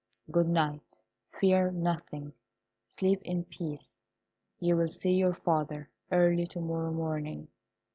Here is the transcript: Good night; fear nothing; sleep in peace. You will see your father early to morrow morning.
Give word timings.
Good 0.31 0.49
night; 0.49 0.97
fear 1.31 1.69
nothing; 1.69 2.33
sleep 2.87 3.21
in 3.21 3.43
peace. 3.43 3.91
You 4.59 4.75
will 4.75 4.89
see 4.89 5.13
your 5.13 5.35
father 5.35 5.91
early 6.11 6.47
to 6.47 6.59
morrow 6.59 6.91
morning. 6.91 7.49